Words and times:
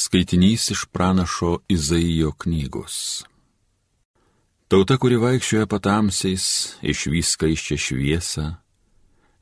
Skaitinys 0.00 0.70
iš 0.70 0.84
pranašo 0.92 1.58
Izaijo 1.68 2.32
knygos. 2.32 3.24
Tauta, 4.72 4.96
kuri 4.96 5.18
vaikščioja 5.20 5.66
patamsiais, 5.68 6.46
išvys 6.80 7.34
skaiščią 7.34 7.76
šviesą, 7.86 8.46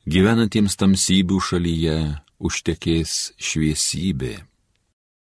gyvenantiems 0.03 0.75
tamsybių 0.81 1.39
šalyje 1.47 1.95
užtekės 2.43 3.15
šviesybė. 3.39 4.35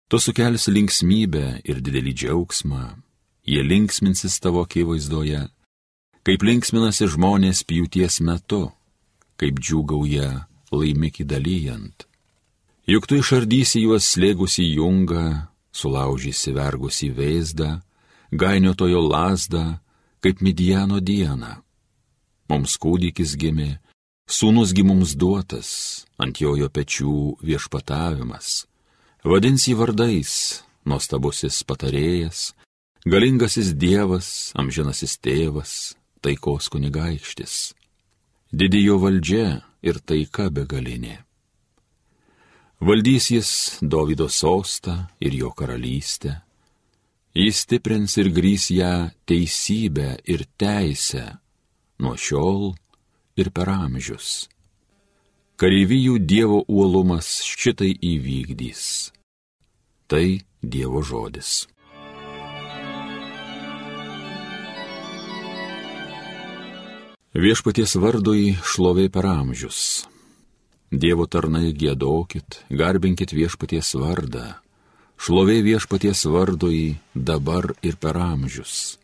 Tu 0.09 0.25
sukelsi 0.25 0.73
linksmybę 0.73 1.47
ir 1.69 1.85
didelį 1.85 2.17
džiaugsmą, 2.23 2.85
jie 3.45 3.61
linksminsis 3.61 4.41
tavo 4.41 4.65
akivaizdoje, 4.65 5.43
kaip 6.25 6.49
linksminasi 6.49 7.13
žmonės 7.13 7.67
pjūties 7.69 8.23
metu, 8.25 8.71
kaip 9.37 9.61
džiūgauja 9.61 10.31
laimikį 10.73 11.29
dalyjant. 11.35 12.10
Juk 12.89 13.07
tu 13.07 13.21
išardysi 13.21 13.85
juos 13.85 14.07
slėgusi 14.15 14.65
jungą, 14.77 15.51
sulaužysi 15.73 16.55
vergusi 16.57 17.11
vėzdą, 17.13 17.81
gainiotojo 18.33 19.03
lasdą, 19.05 19.81
kaip 20.21 20.41
Midiano 20.41 21.01
dieną. 21.01 21.61
Mums 22.51 22.77
kūdikis 22.83 23.37
gimė, 23.39 23.79
sūnusgi 24.27 24.83
mums 24.87 25.15
duotas, 25.15 25.71
ant 26.19 26.41
jojo 26.41 26.69
pečių 26.73 27.15
viešpatavimas. 27.47 28.67
Vadins 29.25 29.69
jį 29.69 29.77
vardais, 29.79 30.33
nuostabusis 30.89 31.63
patarėjas, 31.69 32.55
galingasis 33.07 33.75
dievas, 33.77 34.51
amžinasis 34.59 35.19
tėvas, 35.21 35.95
taikos 36.25 36.73
kunigaikštis. 36.73 37.75
Didijo 38.51 38.99
valdžia 38.99 39.61
ir 39.87 40.01
taika 40.03 40.49
begalinė. 40.51 41.21
Valdys 42.81 43.31
jis 43.31 43.79
Davido 43.83 44.29
sostą 44.29 45.05
ir 45.21 45.35
jo 45.35 45.51
karalystę. 45.53 46.41
Jis 47.35 47.57
stiprins 47.57 48.17
ir 48.17 48.31
grys 48.33 48.71
ją 48.71 49.11
teisybę 49.29 50.17
ir 50.25 50.47
teisę 50.57 51.37
nuo 51.99 52.17
šiol 52.17 52.73
ir 53.37 53.51
per 53.53 53.69
amžius. 53.69 54.49
Kareivijų 55.61 56.15
Dievo 56.25 56.63
uolumas 56.69 57.29
šitai 57.45 57.93
įvykdys. 58.01 59.13
Tai 60.09 60.41
Dievo 60.65 61.03
žodis. 61.05 61.69
Viešpaties 67.37 67.93
vardui 68.01 68.57
šlovė 68.65 69.11
per 69.13 69.29
amžius. 69.29 70.09
Dievo 70.91 71.23
tarnai 71.31 71.71
gėdokit, 71.71 72.65
garbinkit 72.75 73.31
viešpaties 73.31 73.93
vardą, 73.95 74.57
šlovė 75.23 75.61
viešpaties 75.63 76.25
vardui 76.27 76.99
dabar 77.15 77.69
ir 77.87 77.95
per 77.95 78.19
amžius. 78.19 78.99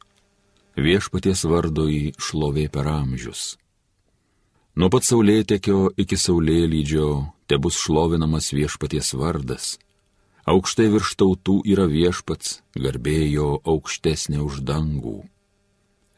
Viešpaties 0.74 1.44
vardui 1.46 2.10
šlovė 2.18 2.66
per 2.74 2.90
amžius. 2.90 3.54
Nuo 4.74 4.90
pat 4.90 5.06
saulėtekio 5.06 5.92
iki 5.96 6.18
saulėlydžio 6.18 7.06
te 7.46 7.54
bus 7.56 7.78
šlovinamas 7.78 8.50
viešpaties 8.50 9.14
vardas. 9.14 9.78
Aukštai 10.42 10.90
virš 10.90 11.14
tautų 11.22 11.60
yra 11.70 11.86
viešpats, 11.86 12.60
garbėjo 12.74 13.62
aukštesnė 13.62 14.42
už 14.42 14.58
dangų. 14.66 15.22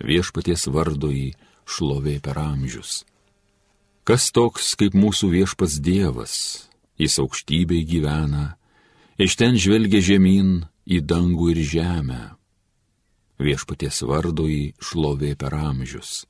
Viešpaties 0.01 0.65
vardui 0.73 1.37
šlovė 1.69 2.19
per 2.25 2.41
amžius. 2.41 3.05
Kas 4.09 4.31
toks 4.33 4.71
kaip 4.81 4.95
mūsų 4.97 5.29
viešpats 5.35 5.75
Dievas, 5.85 6.35
jis 6.97 7.19
aukštybei 7.21 7.83
gyvena, 7.85 8.55
iš 9.21 9.35
ten 9.37 9.59
žvelgia 9.61 10.01
žemyn 10.01 10.63
į 10.89 11.03
dangų 11.05 11.51
ir 11.53 11.61
žemę. 11.61 12.23
Viešpaties 13.37 14.01
vardui 14.09 14.73
šlovė 14.81 15.35
per 15.37 15.53
amžius. 15.59 16.23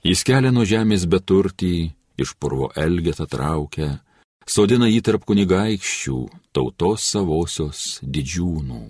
Jis 0.00 0.24
kelia 0.24 0.54
nuo 0.56 0.64
žemės 0.64 1.04
beturtį, 1.04 1.92
iš 2.16 2.32
purvo 2.40 2.70
elgetą 2.80 3.28
traukia, 3.28 4.00
sodina 4.48 4.88
jį 4.88 5.02
tarp 5.04 5.28
kunigaikščių, 5.28 6.16
tautos 6.56 7.10
savosios 7.12 8.00
didžiūnų. 8.00 8.80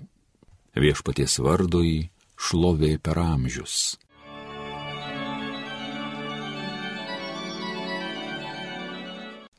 Viešpaties 0.79 1.41
vardui 1.43 2.07
šlovė 2.39 2.95
per 3.03 3.19
amžius. 3.19 3.97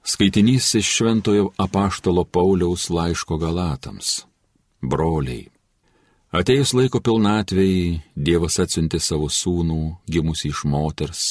Skaitinys 0.06 0.74
iš 0.74 0.86
Šventojo 0.96 1.50
apaštalo 1.56 2.24
Pauliaus 2.24 2.90
laiško 2.90 3.38
Galatams. 3.40 4.26
Broliai. 4.82 5.48
Atėjus 6.28 6.74
laiko 6.76 7.00
pilnatvėjai, 7.00 8.02
Dievas 8.12 8.58
atsiuntė 8.60 9.00
savo 9.00 9.30
sūnų, 9.32 9.78
gimusi 10.10 10.50
iš 10.50 10.64
moters, 10.68 11.22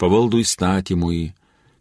pavaldų 0.00 0.40
įstatymui, 0.40 1.34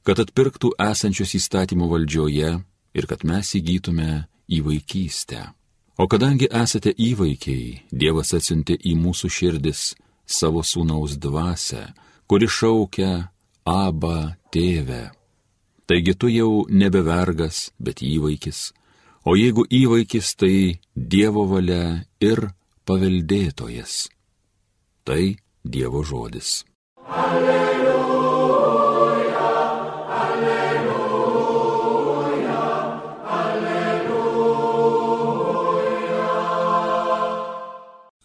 kad 0.03 0.20
atpirktų 0.20 0.74
esančius 0.90 1.38
įstatymų 1.40 1.90
valdžioje 1.94 2.52
ir 2.92 3.08
kad 3.08 3.24
mes 3.24 3.56
įgytume 3.56 4.26
į 4.52 4.62
vaikystę. 4.68 5.48
O 5.96 6.09
kadangi 6.12 6.52
esate 6.52 6.92
įvaikiai, 6.92 7.86
Dievas 7.88 8.36
atsiuntė 8.36 8.76
į 8.84 8.98
mūsų 9.00 9.32
širdis 9.32 9.94
savo 10.28 10.59
sūnaus 10.59 11.16
dvasę, 11.16 11.94
kuri 12.28 12.52
šaukia 12.52 13.30
Aba 13.64 14.34
tėvę. 14.52 15.22
Taigi 15.86 16.14
tu 16.16 16.30
jau 16.32 16.64
nebe 16.70 17.02
vergas, 17.04 17.72
bet 17.76 18.00
įvaikis, 18.00 18.72
o 19.28 19.36
jeigu 19.36 19.66
įvaikis, 19.68 20.36
tai 20.40 20.80
Dievo 20.96 21.44
valia 21.50 22.08
ir 22.24 22.56
paveldėtojas. 22.88 24.08
Tai 25.04 25.36
Dievo 25.64 26.04
žodis. 26.08 26.64
Alleluja, 27.04 28.64
alleluja, 30.24 31.44
alleluja. 33.42 34.24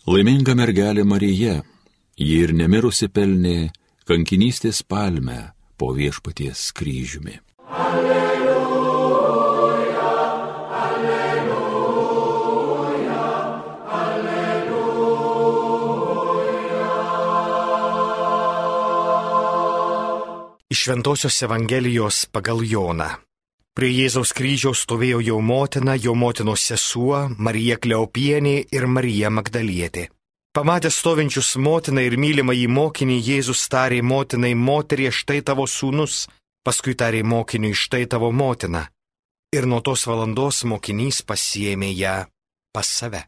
Laiminga 0.06 0.54
mergelė 0.54 1.02
Marija, 1.02 1.66
ji 2.14 2.42
ir 2.46 2.54
nemirusi 2.54 3.10
pelnė 3.10 3.74
kankinystės 4.06 4.86
palmę 4.86 5.57
po 5.78 5.92
viešpaties 5.94 6.72
kryžiumi. 6.74 7.38
Alleluja, 7.70 9.22
alleluja, 10.82 11.94
alleluja. 14.02 15.48
Iš 20.68 20.78
Šventojios 20.82 21.42
Evangelijos 21.42 22.26
pagal 22.32 22.60
Joną. 22.66 23.10
Prie 23.78 23.94
Jėzaus 23.94 24.34
kryžiaus 24.34 24.80
stovėjo 24.82 25.20
jo 25.22 25.36
motina, 25.38 25.94
jo 25.94 26.10
motinos 26.18 26.64
sesuo, 26.66 27.30
Marija 27.38 27.76
Kleopienė 27.78 28.66
ir 28.74 28.90
Marija 28.90 29.30
Magdalietė. 29.30 30.08
Pamatęs 30.52 30.96
stovinčius 30.96 31.56
motiną 31.56 32.02
ir 32.08 32.16
mylimą 32.18 32.54
į 32.56 32.66
mokinį, 32.72 33.18
Jėzus 33.28 33.66
tarė 33.72 34.00
motinai, 34.02 34.54
moterie, 34.56 35.10
štai 35.12 35.42
tavo 35.44 35.66
sūnus, 35.68 36.26
paskui 36.64 36.94
tarė 36.98 37.22
mokiniui, 37.22 37.74
štai 37.76 38.06
tavo 38.12 38.32
motina. 38.32 38.88
Ir 39.52 39.68
nuo 39.68 39.80
tos 39.80 40.06
valandos 40.08 40.64
mokinys 40.64 41.20
pasiemė 41.28 41.92
ją 41.96 42.16
pas 42.72 42.88
save. 42.88 43.22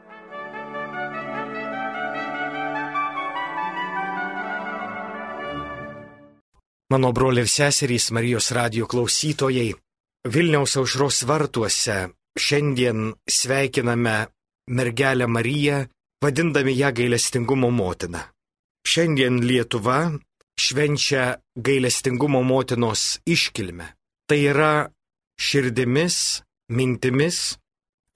Mano 6.91 7.13
broliai 7.13 7.47
ir 7.47 7.49
seserys 7.49 8.11
Marijos 8.11 8.51
radio 8.51 8.87
klausytojai, 8.91 9.71
Vilniaus 10.35 10.75
aušros 10.77 11.23
vartuose 11.29 11.99
šiandien 12.37 13.15
sveikiname 13.25 14.17
mergelę 14.77 15.27
Mariją, 15.27 15.87
vadindami 16.23 16.77
ją 16.77 16.91
gailestingumo 16.93 17.71
motiną. 17.71 18.21
Šiandien 18.91 19.41
Lietuva 19.49 20.01
švenčia 20.61 21.25
gailestingumo 21.57 22.43
motinos 22.43 23.03
iškilmę. 23.27 23.87
Tai 24.29 24.41
yra 24.53 24.75
širdimis, 25.41 26.17
mintimis, 26.77 27.39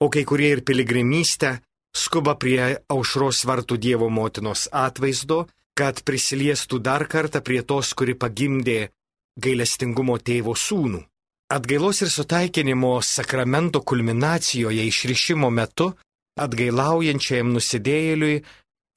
o 0.03 0.09
kai 0.13 0.23
kurie 0.29 0.49
ir 0.55 0.61
piligrimystę 0.67 1.51
skuba 1.95 2.35
prie 2.41 2.77
aušros 2.93 3.45
vartų 3.49 3.77
Dievo 3.85 4.09
motinos 4.09 4.67
atvaizdo, 4.71 5.45
kad 5.75 6.03
prisiliestų 6.07 6.79
dar 6.79 7.07
kartą 7.11 7.41
prie 7.41 7.61
tos, 7.69 7.93
kuri 7.97 8.15
pagimdė 8.15 8.79
gailestingumo 9.41 10.17
tėvo 10.27 10.55
sūnų. 10.55 11.01
Atgailos 11.55 12.01
ir 12.01 12.09
sutaikinimo 12.09 12.93
sakramento 13.05 13.81
kulminacijoje 13.81 14.85
išrišimo 14.91 15.49
metu 15.49 15.91
atgailaujančiajam 16.39 17.53
nusidėjėliui 17.55 18.43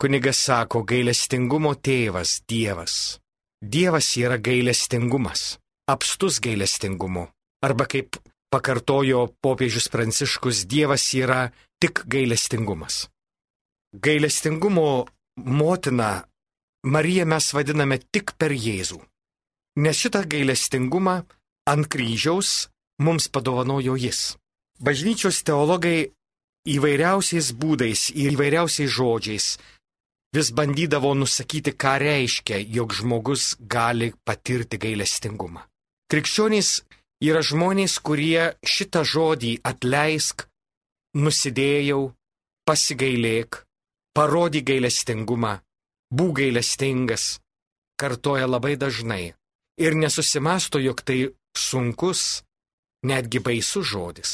kunigas 0.02 0.40
sako 0.49 0.82
gailestingumo 0.87 1.75
tėvas 1.75 2.40
Dievas. 2.50 3.19
Dievas 3.62 4.12
yra 4.17 4.38
gailestingumas, 4.38 5.58
apstus 5.90 6.38
gailestingumu. 6.40 7.26
Arba 7.67 7.88
kaip 7.90 8.20
pakartojo 8.55 9.26
popiežius 9.43 9.88
Pranciškus, 9.90 10.64
Dievas 10.70 11.08
yra 11.19 11.49
tik 11.82 12.05
gailestingumas. 12.06 13.08
Gailestingumo 13.94 15.06
motina 15.37 16.29
Mariją 16.87 17.25
mes 17.26 17.46
vadiname 17.55 17.99
tik 17.99 18.37
per 18.38 18.55
Jėzų. 18.55 19.00
Nes 19.82 19.99
šitą 19.99 20.23
gailestingumą 20.31 21.17
ant 21.67 21.88
kryžiaus 21.90 22.69
mums 23.02 23.26
padovanojo 23.29 23.96
Jis. 23.99 24.37
Bažnyčios 24.79 25.43
teologai 25.43 26.12
įvairiausiais 26.75 27.53
būdais 27.61 28.09
ir 28.15 28.35
įvairiausiais 28.37 28.91
žodžiais 28.93 29.47
vis 30.37 30.50
bandydavo 30.53 31.15
nusakyti, 31.17 31.73
ką 31.73 31.94
reiškia, 32.03 32.59
jog 32.76 32.93
žmogus 32.93 33.56
gali 33.61 34.12
patirti 34.25 34.76
gailestingumą. 34.81 35.65
Krikščionys 36.12 36.82
yra 37.25 37.41
žmonės, 37.44 37.99
kurie 38.05 38.53
šitą 38.65 39.05
žodį 39.05 39.59
atleisk, 39.65 40.44
nusidėjau, 41.17 42.12
pasigailėk, 42.69 43.64
parodyk 44.17 44.69
gailestingumą, 44.69 45.59
būk 46.12 46.41
gailestingas, 46.43 47.38
kartoja 48.00 48.47
labai 48.47 48.76
dažnai 48.76 49.32
ir 49.79 49.94
nesusimasto, 49.94 50.79
jog 50.79 51.00
tai 51.06 51.31
sunkus, 51.56 52.43
netgi 53.06 53.41
baisus 53.41 53.87
žodis. 53.87 54.31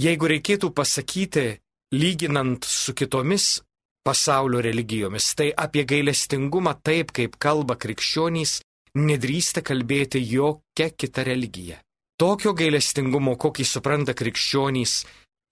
Jeigu 0.00 0.30
reikėtų 0.30 0.70
pasakyti, 0.74 1.60
lyginant 1.92 2.64
su 2.64 2.94
kitomis 2.94 3.60
pasaulio 4.04 4.60
religijomis, 4.60 5.34
tai 5.34 5.50
apie 5.56 5.84
gailestingumą 5.84 6.74
taip, 6.82 7.12
kaip 7.12 7.36
kalba 7.38 7.76
krikščionys, 7.76 8.60
nedrįsta 8.96 9.62
kalbėti 9.62 10.22
jokia 10.24 10.90
kita 10.96 11.24
religija. 11.26 11.80
Tokio 12.20 12.52
gailestingumo, 12.56 13.36
kokį 13.40 13.64
supranta 13.64 14.14
krikščionys, 14.16 15.04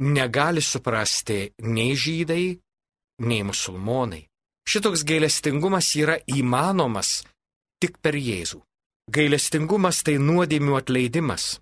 negali 0.05 0.63
suprasti 0.63 1.53
nei 1.65 1.95
žydai, 1.97 2.59
nei 3.25 3.43
musulmonai. 3.43 4.25
Šitoks 4.69 5.05
gailestingumas 5.09 5.95
yra 5.97 6.19
įmanomas 6.29 7.23
tik 7.81 7.97
per 8.05 8.19
Jėzų. 8.21 8.61
Gailestingumas 9.09 10.03
tai 10.05 10.19
nuodėmių 10.21 10.77
atleidimas. 10.77 11.57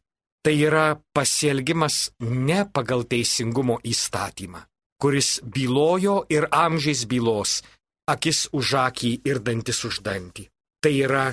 Tai 0.47 0.55
yra 0.63 0.95
pasielgimas 1.11 2.13
ne 2.23 2.61
pagal 2.71 3.01
teisingumo 3.11 3.81
įstatymą, 3.83 4.61
kuris 5.03 5.41
bylojo 5.43 6.21
ir 6.31 6.47
amžiais 6.55 7.03
bylos, 7.11 7.65
akis 8.07 8.45
už 8.55 8.75
akį 8.79 9.11
ir 9.27 9.41
dantis 9.43 9.83
už 9.89 9.99
dantį. 10.07 10.45
Tai 10.79 10.93
yra 10.95 11.25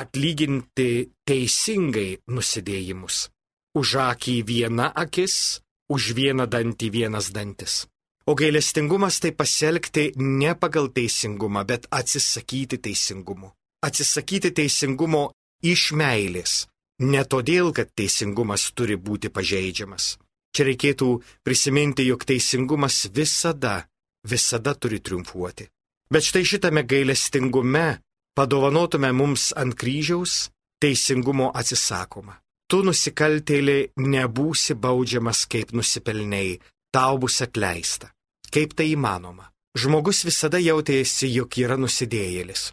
atlyginti 0.00 0.88
teisingai 1.28 2.16
nusidėjimus. 2.32 3.28
Už 3.76 3.88
akį 4.08 4.36
viena 4.48 4.88
akis, 5.04 5.60
už 5.92 6.16
vieną 6.16 6.48
dantį 6.48 6.88
vienas 6.96 7.28
dantis. 7.36 7.84
O 8.24 8.32
gailestingumas 8.32 9.20
tai 9.20 9.36
pasielgti 9.36 10.14
ne 10.16 10.56
pagal 10.56 10.88
teisingumą, 10.96 11.68
bet 11.68 11.92
atsisakyti 11.92 12.80
teisingumo. 12.80 13.52
Atsisakyti 13.84 14.56
teisingumo 14.56 15.26
iš 15.60 15.90
meilės. 15.92 16.70
Ne 17.00 17.22
todėl, 17.24 17.72
kad 17.72 17.88
teisingumas 17.96 18.70
turi 18.76 18.96
būti 19.00 19.30
pažeidžiamas. 19.32 20.18
Čia 20.52 20.66
reikėtų 20.68 21.08
prisiminti, 21.46 22.04
jog 22.10 22.26
teisingumas 22.28 23.06
visada, 23.14 23.86
visada 24.26 24.74
turi 24.74 24.98
triumfuoti. 25.00 25.68
Bet 26.10 26.26
štai 26.26 26.44
šitame 26.44 26.82
gailestingume 26.84 28.00
padovanotume 28.36 29.12
mums 29.14 29.50
ant 29.56 29.76
kryžiaus 29.78 30.50
teisingumo 30.82 31.50
atsisakoma. 31.54 32.36
Tu 32.70 32.82
nusikaltėlį 32.86 33.78
nebūsi 33.98 34.76
baudžiamas 34.78 35.44
kaip 35.50 35.72
nusipelniai, 35.74 36.58
tau 36.94 37.18
bus 37.18 37.40
atleista. 37.42 38.10
Kaip 38.50 38.74
tai 38.78 38.90
įmanoma? 38.94 39.48
Žmogus 39.78 40.24
visada 40.26 40.58
jautėsi, 40.58 41.28
jog 41.30 41.54
yra 41.62 41.76
nusidėjėlis, 41.78 42.72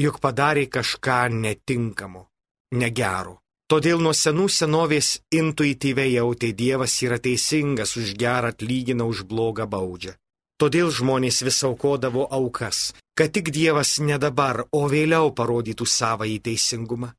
jog 0.00 0.20
padarė 0.24 0.64
kažką 0.72 1.26
netinkamo, 1.32 2.24
negero. 2.72 3.38
Todėl 3.68 4.00
nuo 4.00 4.14
senų 4.16 4.46
senovės 4.48 5.18
intuityviai 5.34 6.14
jautė 6.14 6.54
Dievas 6.56 6.94
yra 7.04 7.18
teisingas, 7.20 7.96
už 8.00 8.14
gerą 8.16 8.54
atlygina, 8.54 9.04
už 9.04 9.26
blogą 9.28 9.68
baudžia. 9.68 10.16
Todėl 10.58 10.90
žmonės 10.90 11.42
vis 11.46 11.60
aukodavo 11.68 12.24
aukas, 12.32 12.94
kad 13.14 13.34
tik 13.36 13.52
Dievas 13.54 13.98
ne 14.00 14.16
dabar, 14.18 14.64
o 14.72 14.88
vėliau 14.88 15.30
parodytų 15.36 15.86
savąjį 15.86 16.40
teisingumą. 16.48 17.12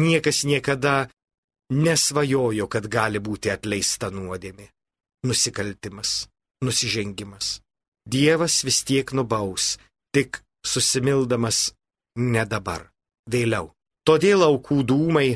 Niekas 0.00 0.42
niekada 0.48 1.10
nesvajojo, 1.70 2.66
kad 2.66 2.88
gali 2.88 3.20
būti 3.20 3.52
atleista 3.52 4.10
nuodėmė. 4.10 4.70
Nusikaltimas 5.28 6.30
nusižengimas. 6.64 7.60
Dievas 8.06 8.64
vis 8.64 8.82
tiek 8.84 9.12
nubaus, 9.12 9.78
tik 10.14 10.40
susimildamas 10.66 11.72
ne 12.16 12.44
dabar, 12.44 12.88
vėliau. 13.30 13.72
Todėl 14.04 14.44
aukų 14.44 14.82
dūmai 14.88 15.28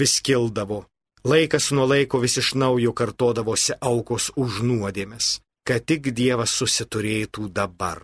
vis 0.00 0.18
kildavo, 0.26 0.84
laikas 1.24 1.70
nuo 1.76 1.86
laiko 1.92 2.20
vis 2.24 2.38
iš 2.42 2.54
naujo 2.62 2.94
kartodavosi 3.00 3.76
aukos 3.92 4.30
už 4.36 4.62
nuodėmės, 4.70 5.38
kad 5.68 5.84
tik 5.84 6.10
Dievas 6.20 6.56
susiturėtų 6.60 7.50
dabar 7.60 8.02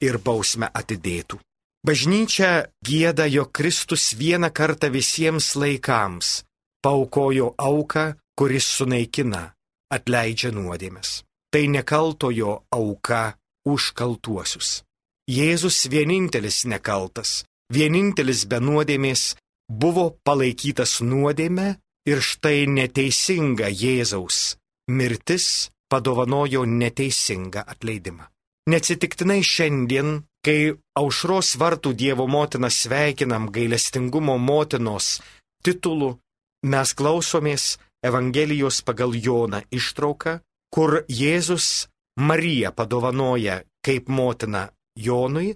ir 0.00 0.18
bausmę 0.18 0.70
atidėtų. 0.80 1.40
Bažnyčia 1.84 2.70
gėda, 2.86 3.26
jog 3.28 3.52
Kristus 3.52 4.14
vieną 4.16 4.48
kartą 4.54 4.88
visiems 4.88 5.52
laikams 5.60 6.40
paukojo 6.84 7.52
auką, 7.58 8.06
kuris 8.38 8.70
sunaikina, 8.78 9.44
atleidžia 9.92 10.50
nuodėmės 10.56 11.20
tai 11.54 11.70
nekaltojo 11.70 12.66
auka 12.74 13.38
už 13.62 13.92
kaltuosius. 13.94 14.82
Jėzus 15.30 15.86
vienintelis 15.86 16.64
nekaltas, 16.66 17.44
vienintelis 17.70 18.42
be 18.50 18.58
nuodėmės 18.58 19.36
buvo 19.68 20.10
palaikytas 20.24 21.00
nuodėme 21.00 21.76
ir 22.08 22.20
štai 22.20 22.66
neteisinga 22.68 23.70
Jėzaus 23.70 24.56
mirtis 24.90 25.70
padovanojo 25.88 26.64
neteisingą 26.64 27.64
atleidimą. 27.72 28.28
Neatsitiktinai 28.68 29.42
šiandien, 29.44 30.24
kai 30.44 30.74
aušros 30.96 31.54
vartų 31.60 31.92
Dievo 32.00 32.26
motiną 32.28 32.70
sveikinam 32.72 33.50
gailestingumo 33.52 34.38
motinos 34.38 35.20
titulu, 35.64 36.14
mes 36.64 36.94
klausomės 36.96 37.76
Evangelijos 38.04 38.82
pagal 38.84 39.16
Joną 39.16 39.62
ištrauką, 39.72 40.40
kur 40.72 41.04
Jėzus 41.08 41.88
Mariją 42.20 42.72
padovanoja 42.72 43.62
kaip 43.84 44.08
motina 44.08 44.68
Jonui, 44.96 45.54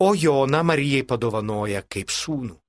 o 0.00 0.14
Joną 0.14 0.62
Marijai 0.66 1.02
padovanoja 1.06 1.82
kaip 1.86 2.10
sūnų. 2.10 2.61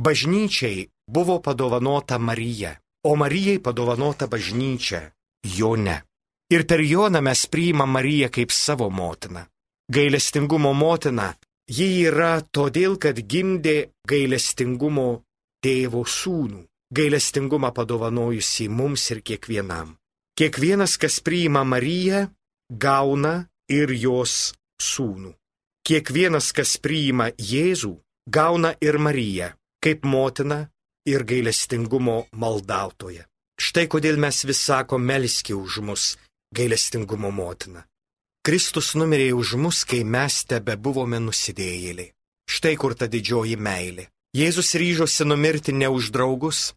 Bažnyčiai 0.00 0.88
buvo 1.06 1.40
padovanota 1.40 2.18
Marija, 2.18 2.76
o 3.04 3.16
Marijai 3.16 3.58
padovanota 3.58 4.26
bažnyčia 4.26 5.10
Jone. 5.44 6.02
Ir 6.52 6.66
per 6.66 6.80
Joną 6.80 7.20
mes 7.20 7.46
priimam 7.46 7.90
Mariją 7.90 8.28
kaip 8.28 8.50
savo 8.52 8.90
motiną. 8.90 9.44
Gailestingumo 9.92 10.72
motina, 10.72 11.34
ji 11.68 12.04
yra 12.08 12.40
todėl, 12.40 12.96
kad 12.96 13.16
gimdė 13.18 13.92
gailestingumo 14.08 15.22
tėvo 15.64 16.04
sūnų, 16.04 16.64
gailestingumą 16.92 17.72
padovanojusi 17.72 18.68
mums 18.68 19.10
ir 19.10 19.20
kiekvienam. 19.20 19.96
Kiekvienas, 20.38 20.96
kas 20.96 21.20
priima 21.20 21.64
Mariją, 21.64 22.28
gauna 22.68 23.48
ir 23.68 23.92
jos 23.92 24.54
sūnų. 24.80 25.34
Kiekvienas, 25.84 26.52
kas 26.56 26.78
priima 26.78 27.28
Jėzų, 27.36 27.96
gauna 28.28 28.72
ir 28.80 28.98
Mariją, 28.98 29.50
kaip 29.82 30.04
motina 30.04 30.66
ir 31.06 31.24
gailestingumo 31.28 32.26
maldautoja. 32.32 33.26
Štai 33.60 33.86
kodėl 33.92 34.18
mes 34.22 34.44
vis 34.48 34.60
sako 34.68 34.98
melski 34.98 35.54
už 35.54 35.80
mus, 35.86 36.04
gailestingumo 36.54 37.30
motina. 37.30 37.84
Kristus 38.46 38.94
numirė 38.98 39.32
už 39.38 39.54
mus, 39.62 39.84
kai 39.84 40.02
mes 40.04 40.42
tebe 40.50 40.76
buvome 40.76 41.20
nusidėjėliai. 41.22 42.12
Štai 42.50 42.74
kur 42.80 42.94
ta 42.98 43.06
didžioji 43.06 43.56
meilė. 43.56 44.08
Jėzus 44.34 44.72
ryžosi 44.80 45.26
numirti 45.28 45.74
ne 45.76 45.88
už 45.92 46.10
draugus, 46.14 46.72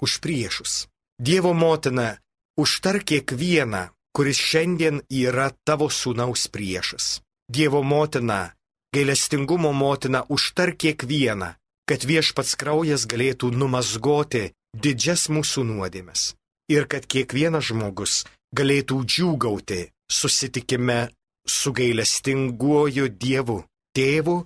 už 0.00 0.18
priešus. 0.24 0.88
Dievo 1.20 1.52
motina 1.54 2.18
Užtar 2.60 2.98
kiekvieną, 3.08 3.88
kuris 4.12 4.36
šiandien 4.36 4.98
yra 5.08 5.48
tavo 5.64 5.86
sūnaus 5.88 6.48
priešas. 6.52 7.20
Dievo 7.48 7.80
motina, 7.82 8.52
gailestingumo 8.94 9.72
motina, 9.72 10.20
užtar 10.28 10.74
kiekvieną, 10.76 11.54
kad 11.90 12.04
viešpats 12.06 12.54
kraujas 12.54 13.02
galėtų 13.10 13.48
numazgoti 13.50 14.52
didžias 14.70 15.26
mūsų 15.26 15.64
nuodėmes. 15.66 16.36
Ir 16.70 16.86
kad 16.86 17.02
kiekvienas 17.10 17.66
žmogus 17.72 18.20
galėtų 18.54 19.00
džiūgauti 19.10 19.80
susitikime 20.06 21.08
su 21.42 21.72
gailestinguoju 21.74 23.08
Dievu, 23.10 23.64
tėvu 23.90 24.36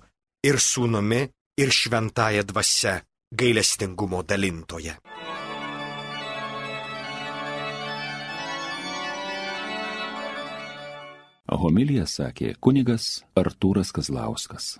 ir 0.49 0.57
sūnumi 0.57 1.21
ir 1.61 1.69
šventąją 1.69 2.47
dvasę 2.49 2.95
gailestingumo 3.29 4.23
dalintoje. 4.25 4.97
Homiliją 11.45 12.07
sakė 12.09 12.55
kunigas 12.57 13.21
Artūras 13.37 13.93
Kazlauskas. 13.93 14.79